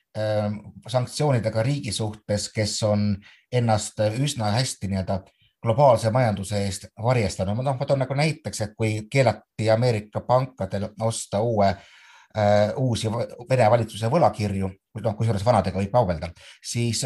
[0.89, 3.15] sanktsioonidega riigi suhtes, kes on
[3.53, 5.23] ennast üsna hästi nii-öelda
[5.63, 7.63] globaalse majanduse eest varjestanud.
[7.63, 13.11] noh, ma toon nagu näiteks, et kui keelati Ameerika pankadel osta uue äh,, uusi
[13.49, 14.71] Vene valitsuse võlakirju,
[15.01, 16.33] noh, kusjuures vanadega võib kaubelda,
[16.65, 17.05] siis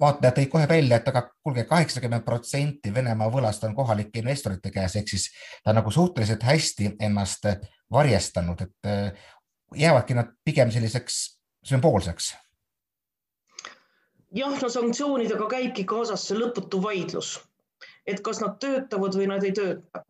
[0.00, 4.96] vaatajad tõid kohe välja, et aga kuulge, kaheksakümmend protsenti Venemaa võlast on kohalike investorite käes,
[4.96, 5.30] ehk siis
[5.64, 7.48] ta nagu suhteliselt hästi ennast
[7.90, 9.30] varjestanud, et äh,
[9.76, 12.34] jäävadki nad pigem selliseks sümboolseks.
[14.34, 17.32] jah, no sanktsioonidega käibki kaasas see lõputu vaidlus,
[18.06, 20.04] et kas nad töötavad või nad ei tööta.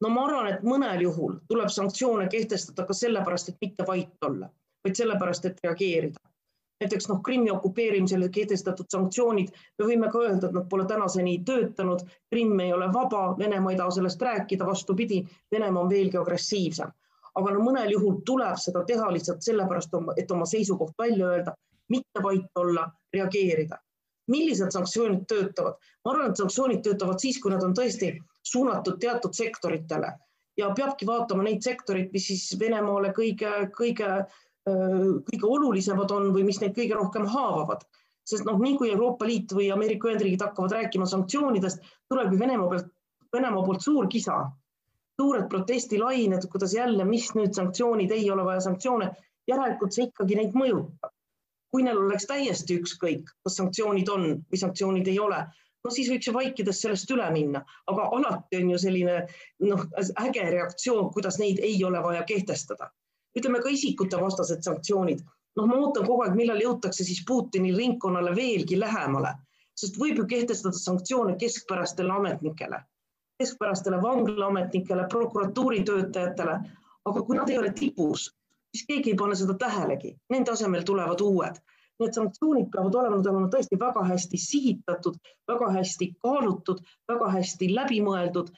[0.00, 4.50] no ma arvan, et mõnel juhul tuleb sanktsioone kehtestada ka sellepärast, et mitte vait olla,
[4.84, 6.20] vaid sellepärast, et reageerida
[6.80, 12.02] näiteks noh, Krimmi okupeerimisele kehtestatud sanktsioonid, me võime ka öelda, et nad pole tänaseni töötanud.
[12.30, 16.90] Krimm ei ole vaba, Venemaa ei taha sellest rääkida, vastupidi, Venemaa on veelgi agressiivsem
[17.34, 21.54] aga no mõnel juhul tuleb seda teha lihtsalt sellepärast, et oma seisukoht välja öelda,
[21.92, 23.78] mitte vait olla, reageerida.
[24.30, 25.74] millised sanktsioonid töötavad?
[26.04, 30.12] ma arvan, et sanktsioonid töötavad siis, kui nad on tõesti suunatud teatud sektoritele
[30.56, 34.08] ja peabki vaatama neid sektoreid, mis siis Venemaale kõige, kõige,
[34.64, 37.84] kõige olulisemad on või mis neid kõige rohkem haavavad
[38.24, 42.70] sest noh, nii kui Euroopa Liit või Ameerika Ühendriigid hakkavad rääkima sanktsioonidest, tuleb ju Venemaa
[42.70, 42.92] pealt,
[43.34, 44.38] Venemaa poolt suur kisa
[45.20, 49.10] suured protestilained, kuidas jälle, mis nüüd sanktsioonid, ei ole vaja sanktsioone,
[49.50, 51.12] järelikult see ikkagi neid mõjutab.
[51.74, 55.40] kui neil oleks täiesti ükskõik, kas sanktsioonid on või sanktsioonid ei ole,
[55.84, 59.16] no siis võiks ju vaikides sellest üle minna, aga alati on ju selline
[59.66, 59.82] noh,
[60.22, 62.90] äge reaktsioon, kuidas neid ei ole vaja kehtestada.
[63.38, 65.24] ütleme ka isikute vastased sanktsioonid,
[65.58, 69.34] noh, ma ootan kogu aeg, millal jõutakse siis Putini ringkonnale veelgi lähemale,
[69.74, 72.84] sest võib ju kehtestada sanktsioone keskpärastele ametnikele
[73.38, 76.58] keskpärastele vanglaametnikele, prokuratuuri töötajatele,
[77.04, 78.28] aga kui nad ei ole tipus,
[78.74, 81.62] siis keegi ei pane seda tähelegi, nende asemel tulevad uued.
[81.94, 85.14] nii et sanktsioonid peavad olema, nad olema tõesti väga hästi sihitatud,
[85.46, 88.48] väga hästi kaalutud, väga hästi läbimõeldud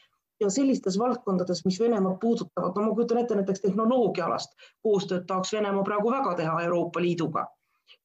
[0.41, 5.85] ja sellistes valdkondades, mis Venemaad puudutavad, no ma kujutan ette näiteks tehnoloogiaalast koostööd tahaks Venemaa
[5.85, 7.45] praegu väga teha Euroopa Liiduga.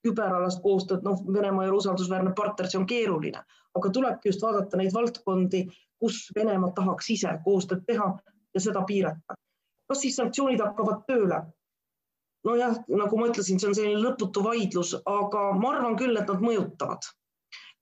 [0.03, 3.43] Küberalast koostööd, noh, Venemaa ei ole usaldusväärne partner, see on keeruline,
[3.79, 5.63] aga tulebki just vaadata neid valdkondi,
[6.01, 8.07] kus Venemaa tahaks ise koostööd teha
[8.53, 9.37] ja seda piirata.
[9.87, 11.41] kas siis sanktsioonid hakkavad tööle?
[12.47, 16.41] nojah, nagu ma ütlesin, see on selline lõputu vaidlus, aga ma arvan küll, et nad
[16.41, 17.09] mõjutavad.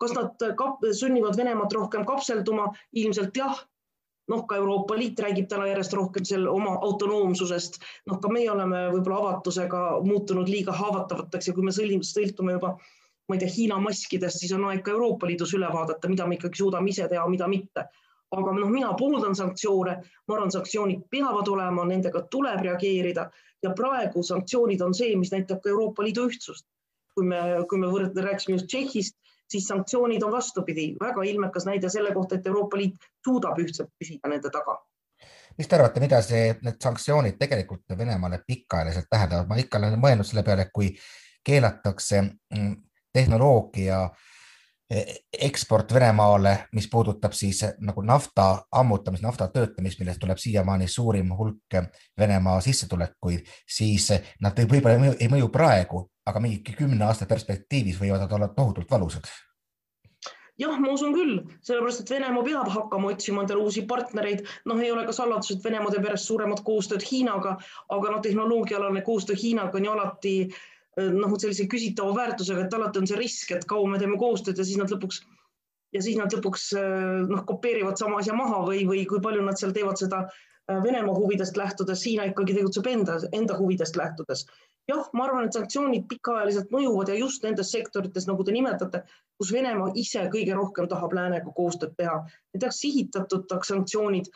[0.04, 2.70] kas nad kap, sunnivad Venemaad rohkem kapselduma?
[3.04, 3.64] ilmselt jah,
[4.30, 7.80] noh, ka Euroopa Liit räägib täna järjest rohkem selle oma autonoomsusest,
[8.12, 12.76] noh, ka meie oleme võib-olla avatusega muutunud liiga haavatavateks ja kui me sõltume juba
[13.30, 16.40] ma ei tea, Hiina maskidest, siis on aeg ka Euroopa Liidus üle vaadata, mida me
[16.40, 17.86] ikkagi suudame ise teha, mida mitte.
[18.32, 19.96] Aga noh, mina pooldan sanktsioone,
[20.28, 23.30] ma arvan, sanktsioonid peavad olema, nendega tuleb reageerida.
[23.64, 26.68] Ja praegu sanktsioonid on see, mis näitab ka Euroopa Liidu ühtsust.
[27.18, 29.16] kui me, kui me võrdle, rääkisime just Tšehhist,
[29.52, 34.30] siis sanktsioonid on vastupidi, väga ilmekas näide selle kohta, et Euroopa Liit suudab ühtselt püsida
[34.32, 34.78] nende taga.
[35.58, 40.30] Mis te arvate, mida see, need sanktsioonid tegelikult Venemaale pikaajaliselt tähendavad, ma ikka olen mõelnud
[40.30, 40.94] selle peale, kui
[41.44, 42.76] keelatakse mm,
[43.14, 44.29] tehnoloogia e-,
[45.42, 51.78] eksport Venemaale, mis puudutab siis nagu nafta ammutamist, nafta töötamist, millest tuleb siiamaani suurim hulk
[52.20, 54.10] Venemaa sissetulekuid, siis
[54.42, 59.30] nad võib-olla ei mõju praegu, aga mingi kümne aasta perspektiivis võivad nad olla tohutult valusad.
[60.60, 64.90] Jah, ma usun küll, sellepärast et Venemaa peab hakkama otsima endale uusi partnereid, noh, ei
[64.92, 67.56] ole ka saladus, et Venemaa teeb järjest suuremat koostööd Hiinaga,
[67.96, 70.34] aga noh, tehnoloogiaalane koostöö Hiinaga on ju alati
[70.98, 74.66] noh, sellise küsitava väärtusega, et alati on see risk, et kaua me teeme koostööd ja
[74.68, 75.22] siis nad lõpuks
[75.96, 76.72] ja siis nad lõpuks
[77.30, 80.28] noh, kopeerivad sama asja maha või, või kui palju nad seal teevad seda
[80.70, 84.44] Venemaa huvidest lähtudes, Hiina ikkagi tegutseb enda, enda huvidest lähtudes
[84.90, 89.04] jah, ma arvan, et sanktsioonid pikaajaliselt mõjuvad ja just nendes sektorites, nagu te nimetate,
[89.40, 92.22] kus Venemaa ise kõige rohkem tahab läänega koostööd teha.
[92.54, 94.32] Need peaks sihitatud sanktsioonid.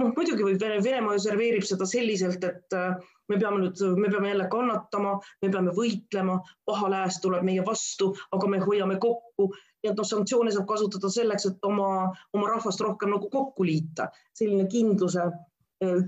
[0.00, 2.96] noh, muidugi võib Vene, Venemaa serveerib seda selliselt, et äh,
[3.28, 8.12] me peame nüüd, me peame jälle kannatama, me peame võitlema, paha lääs tuleb meie vastu,
[8.32, 9.52] aga me hoiame kokku
[9.84, 11.88] et noh, sanktsioone saab kasutada selleks, et oma,
[12.32, 15.28] oma rahvast rohkem nagu kokku liita, selline kindluse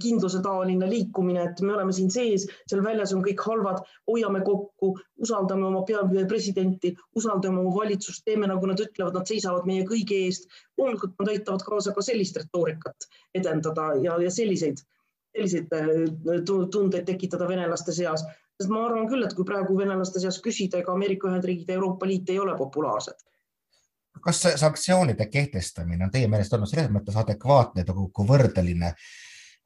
[0.01, 4.93] kindluse taoline liikumine, et me oleme siin sees, seal väljas on kõik halvad, hoiame kokku,
[5.23, 10.49] usaldame oma peapresidenti, usaldame oma valitsust, teeme nagu nad ütlevad, nad seisavad meie kõigi eest.
[10.79, 14.81] loomulikult nad aitavad kaasa ka sellist retoorikat edendada ja, ja selliseid,
[15.37, 18.25] selliseid äh, tundeid tekitada venelaste seas,
[18.57, 22.09] sest ma arvan küll, et kui praegu venelaste seas küsida, ega Ameerika Ühendriigid ja Euroopa
[22.09, 23.27] Liit ei ole populaarsed.
[24.25, 28.95] Kas sanktsioonide kehtestamine on teie meelest olnud selles mõttes adekvaatne, kui võrdeline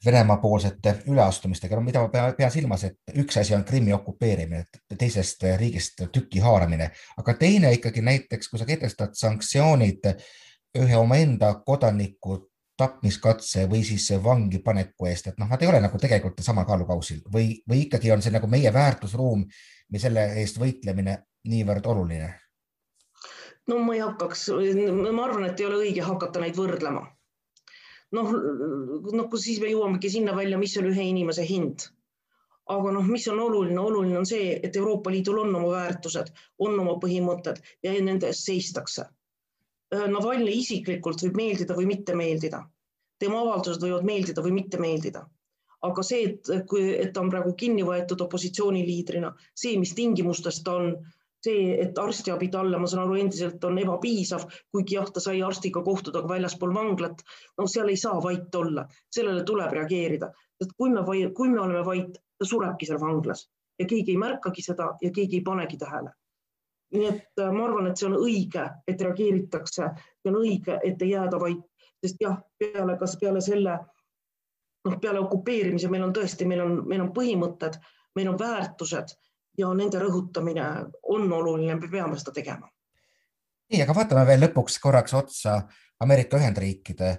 [0.05, 4.63] Venemaa poolsete üleastumistega, no mida ma pean, pean silmas, et üks asi on Krimmi okupeerimine,
[4.97, 6.87] teisest riigist tüki haaramine,
[7.21, 10.09] aga teine ikkagi näiteks, kui sa kehtestad sanktsioonid
[10.81, 12.39] ühe omaenda kodaniku
[12.81, 17.23] tapmiskatse või siis vangi paneku eest, et noh, nad ei ole nagu tegelikult samal kaalukausil
[17.33, 19.45] või, või ikkagi on see nagu meie väärtusruum
[19.93, 21.21] või selle eest võitlemine
[21.53, 22.35] niivõrd oluline?
[23.69, 27.07] no ma ei hakkaks, ma arvan, et ei ole õige hakata neid võrdlema
[28.17, 28.35] noh,
[29.15, 31.89] noh, siis me jõuamegi sinna välja, mis on ühe inimese hind.
[32.71, 36.29] aga noh, mis on oluline, oluline on see, et Euroopa Liidul on oma väärtused,
[36.63, 39.09] on oma põhimõtted ja nende eest seistakse.
[39.91, 42.63] Navalnõi isiklikult võib meeldida või mitte meeldida,
[43.19, 45.25] tema avaldused võivad meeldida või mitte meeldida
[45.87, 50.75] aga see, et kui, et ta on praegu kinni võetud opositsiooniliidrina, see, mis tingimustes ta
[50.77, 50.91] on
[51.45, 55.83] see, et arstiabi talle, ma saan aru, endiselt on ebapiisav, kuigi jah, ta sai arstiga
[55.87, 57.25] kohtuda ka väljaspool vanglat.
[57.59, 61.05] no seal ei saa vait olla, sellele tuleb reageerida, sest kui me,
[61.37, 63.49] kui me oleme vait, ta surebki seal vanglas
[63.81, 66.13] ja keegi ei märkagi seda ja keegi ei panegi tähele.
[66.95, 69.89] Nii et äh, ma arvan, et see on õige, et reageeritakse,
[70.21, 71.63] see on õige, et ei jääda vait,
[72.03, 73.79] sest jah, peale, kas peale selle
[74.85, 77.79] noh, peale okupeerimise meil on tõesti, meil on, meil on põhimõtted,
[78.17, 79.15] meil on väärtused
[79.59, 80.67] ja nende rõhutamine
[81.13, 82.69] on oluline, me peame seda tegema.
[83.71, 85.61] nii, aga vaatame veel lõpuks korraks otsa
[86.01, 87.13] Ameerika Ühendriikide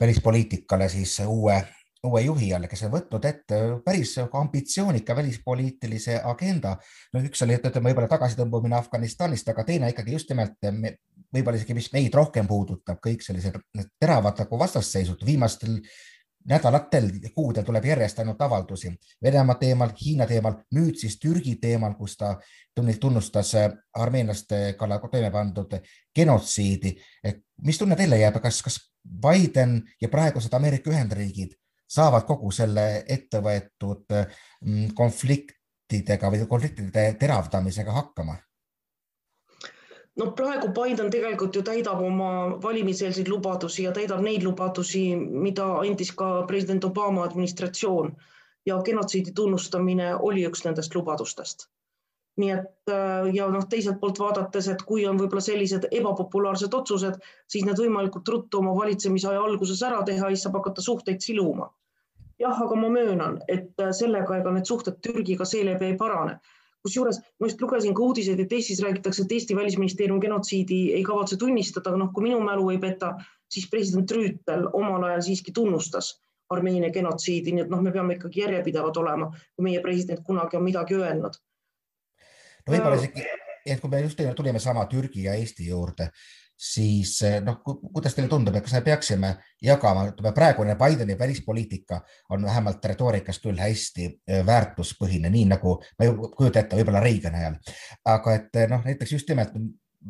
[0.00, 1.56] välispoliitikale siis uue,
[2.04, 6.76] uue juhi all, kes on võtnud ette päris ambitsioonika välispoliitilise agenda.
[7.12, 10.58] no üks oli, ütleme võib-olla tagasitõmbumine Afganistanist, aga teine ikkagi just nimelt
[11.34, 13.58] võib-olla isegi, mis meid rohkem puudutab, kõik sellised
[14.00, 15.80] teravad nagu vastasseisud viimastel
[16.46, 22.16] nädalatel, kuudel tuleb järjest ainult avaldusi Venemaa teemal, Hiina teemal, nüüd siis Türgi teemal, kus
[22.16, 22.36] ta
[23.00, 25.74] tunnustas äh, armeenlaste kallal toime pandud
[26.14, 26.94] genotsiidi.
[27.66, 31.56] mis tunne teile jääb, kas, kas Biden ja praegused Ameerika Ühendriigid
[31.88, 38.36] saavad kogu selle ette võetud mm, konfliktidega või konfliktide teravdamisega hakkama?
[40.16, 42.30] no praegu Biden tegelikult ju täidab oma
[42.62, 48.14] valimiseelseid lubadusi ja täidab neid lubadusi, mida andis ka president Obama administratsioon
[48.66, 51.68] ja genotsiidi tunnustamine oli üks nendest lubadustest.
[52.40, 57.16] Nii et äh, ja noh, teiselt poolt vaadates, et kui on võib-olla sellised ebapopulaarsed otsused,
[57.48, 61.72] siis need võimalikult ruttu oma valitsemisaja alguses ära teha, siis saab hakata suhteid siluma.
[62.38, 66.36] jah, aga ma möönan, et äh, sellega ega need suhted Türgiga seeläbi ei parane
[66.86, 71.36] kusjuures ma just lugesin ka uudiseid, et Eestis räägitakse, et Eesti välisministeerium genotsiidi ei kavatse
[71.40, 73.14] tunnistada, aga noh, kui minu mälu ei peta,
[73.50, 76.12] siis president Rüütel omal ajal siiski tunnustas
[76.54, 80.62] Armeenia genotsiidi, nii et noh, me peame ikkagi järjepidevad olema, kui meie president kunagi on
[80.66, 81.40] midagi öelnud.
[82.66, 83.22] No võib-olla isegi,
[83.66, 86.10] et kui me just tulime sama Türgi ja Eesti juurde,
[86.56, 92.00] siis eh, noh, kuidas teile tundub, et kas me peaksime jagama, ütleme praegune Bideni välispoliitika
[92.32, 97.42] on vähemalt retoorikas küll hästi eh, väärtuspõhine, nii nagu ma ei kujuta ette, võib-olla Reagani
[97.42, 97.58] ajal,
[98.16, 99.52] aga et eh, noh, näiteks just nimelt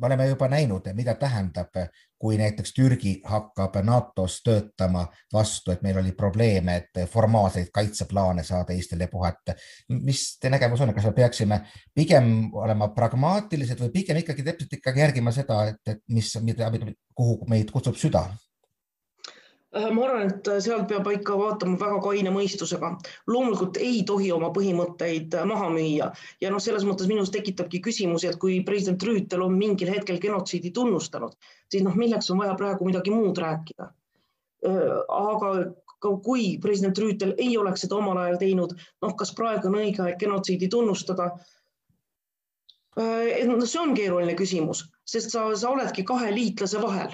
[0.01, 1.75] me oleme juba näinud, mida tähendab,
[2.19, 8.73] kui näiteks Türgi hakkab NATO-s töötama vastu, et meil oli probleeme, et formaalseid kaitseplaane saada
[8.73, 9.55] Eestile puhata.
[9.89, 11.61] mis teie nägemus on, kas me peaksime
[11.95, 16.71] pigem olema pragmaatilised või pigem ikkagi täpselt ikkagi järgima seda, et, et mis, mida,
[17.15, 18.29] kuhu meid kutsub süda?
[19.77, 22.89] Äh, ma arvan, et äh, sealt peab ikka vaatama väga kaine mõistusega.
[23.29, 26.07] loomulikult ei tohi oma põhimõtteid äh, maha müüa
[26.41, 30.73] ja noh, selles mõttes minus tekitabki küsimusi, et kui president Rüütel on mingil hetkel genotsiidi
[30.79, 31.35] tunnustanud,
[31.73, 33.91] siis noh, milleks on vaja praegu midagi muud rääkida.
[35.17, 35.51] aga
[36.25, 38.73] kui president Rüütel ei oleks seda omal ajal teinud,
[39.05, 41.29] noh, kas praegu on õige aeg genotsiidi tunnustada?
[42.97, 47.13] no see on keeruline küsimus, sest sa, sa oledki kahe liitlase vahel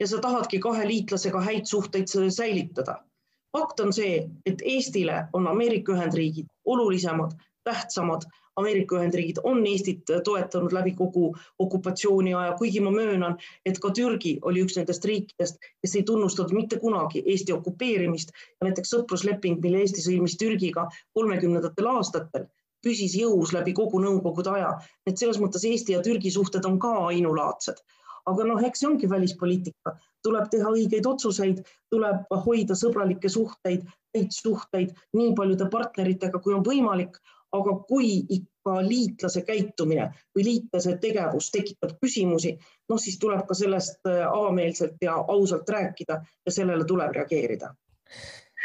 [0.00, 3.04] ja sa tahadki kahe liitlasega häid suhteid säilitada.
[3.52, 7.30] fakt on see, et Eestile on Ameerika Ühendriigid olulisemad,
[7.64, 8.22] tähtsamad.
[8.56, 14.62] Ameerika Ühendriigid on Eestit toetanud läbi kogu okupatsiooniaja, kuigi ma möönan, et ka Türgi oli
[14.64, 18.34] üks nendest riikidest, kes ei tunnustanud mitte kunagi Eesti okupeerimist
[18.64, 22.46] näiteks sõprusleping, mille Eesti sõlmis Türgiga kolmekümnendatel aastatel
[22.84, 24.74] püsis jõus läbi kogu Nõukogude aja.
[25.06, 27.82] et selles mõttes Eesti ja Türgi suhted on ka ainulaadsed
[28.30, 31.60] aga noh, eks see ongi välispoliitika, tuleb teha õigeid otsuseid,
[31.92, 33.84] tuleb hoida sõbralikke suhteid,
[34.16, 37.20] häid suhteid nii paljude partneritega, kui on võimalik.
[37.50, 40.04] aga kui ikka liitlase käitumine
[40.36, 42.52] või liitlase tegevus tekitab küsimusi,
[42.88, 47.74] noh siis tuleb ka sellest äh, avameelselt ja ausalt rääkida ja sellele tuleb reageerida.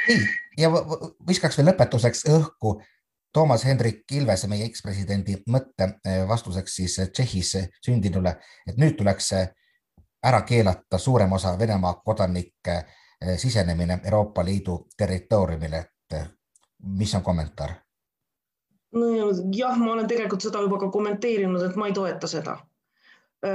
[0.08, 0.22] nii
[0.58, 0.70] ja
[1.28, 2.76] viskaks veel lõpetuseks õhku
[3.36, 7.50] Toomas Hendrik Ilvese, meie ekspresidendi mõtte eh, vastuseks siis eh, Tšehhis
[7.84, 8.32] sündinule,
[8.64, 9.50] et nüüd tuleks eh,
[10.24, 12.78] ära keelata suurem osa Venemaa kodanike
[13.38, 16.16] sisenemine Euroopa Liidu territooriumile, et
[17.00, 17.76] mis on kommentaar?
[18.96, 22.56] nojah, ma olen tegelikult seda juba ka kommenteerinud, et ma ei toeta seda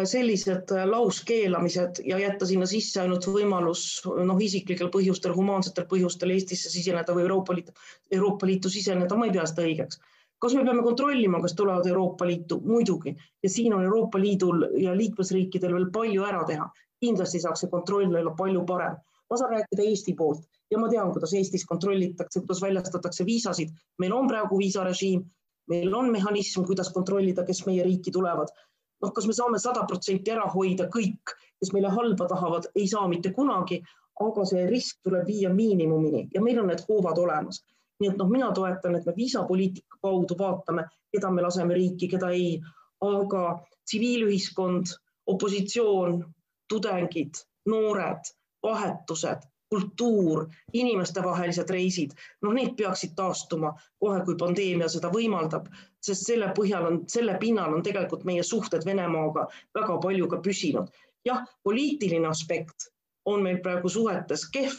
[0.04, 6.70] sellised äh, lauskeelamised ja jätta sinna sisse ainult võimalus noh, isiklikel põhjustel, humaansetel põhjustel Eestisse
[6.70, 7.74] siseneda või Euroopa Liitu,
[8.12, 10.00] Euroopa Liitu siseneda, ma ei pea seda õigeks.
[10.40, 12.60] kas me peame kontrollima, kas tulevad Euroopa Liitu?
[12.60, 16.70] muidugi ja siin on Euroopa Liidul ja liikmesriikidel veel palju ära teha.
[17.00, 18.96] kindlasti saaks see kontroll olla palju parem.
[19.30, 23.74] ma saan rääkida Eesti poolt ja ma tean, kuidas Eestis kontrollitakse, kuidas väljastatakse viisasid.
[23.98, 25.24] meil on praegu viisarežiim,
[25.68, 28.54] meil on mehhanism, kuidas kontrollida, kes meie riiki tulevad
[29.02, 33.08] noh, kas me saame sada protsenti ära hoida kõik, kes meile halba tahavad, ei saa
[33.08, 33.80] mitte kunagi,
[34.20, 37.62] aga see risk tuleb viia miinimumini ja meil on need hoovad olemas.
[38.00, 42.30] nii et noh, mina toetan, et me viisapoliitika kaudu vaatame, keda me laseme riiki, keda
[42.32, 42.54] ei,
[43.04, 43.42] aga
[43.84, 44.94] tsiviilühiskond,
[45.28, 46.22] opositsioon,
[46.72, 48.30] tudengid, noored,
[48.62, 55.68] vahetused, kultuur, inimestevahelised reisid, noh, need peaksid taastuma kohe, kui pandeemia seda võimaldab,
[56.02, 59.46] sest selle põhjal on, selle pinnal on tegelikult meie suhted Venemaaga
[59.78, 60.90] väga palju ka püsinud.
[61.28, 62.88] jah, poliitiline aspekt
[63.28, 64.78] on meil praegu suhetes kehv,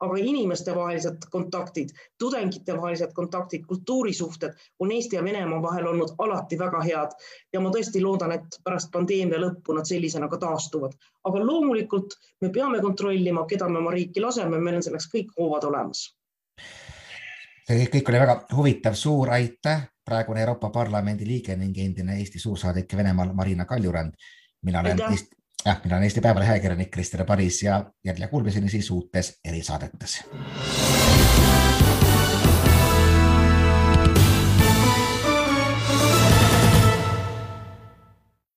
[0.00, 7.16] aga inimestevahelised kontaktid, tudengitevahelised kontaktid, kultuurisuhted on Eesti ja Venemaa vahel olnud alati väga head
[7.52, 10.96] ja ma tõesti loodan, et pärast pandeemia lõppu nad sellisena ka taastuvad.
[11.24, 15.64] aga loomulikult me peame kontrollima, keda me oma riiki laseme, meil on selleks kõik hoovad
[15.64, 16.16] olemas.
[17.66, 22.96] see kõik oli väga huvitav, suur aitäh, praegune Euroopa Parlamendi liige ning endine Eesti suursaadik
[22.96, 24.12] Venemaal Marina Kaljurand.
[24.62, 25.39] mina olen Aitäh.
[25.64, 30.24] Eesti jah, mina olen Eesti Päevalehe ajakirjanik Krister Paris ja jälle kuulmiseni siis uutes erisaadetes.